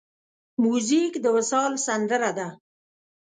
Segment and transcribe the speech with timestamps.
[0.63, 2.47] موزیک د وصال سندره ده.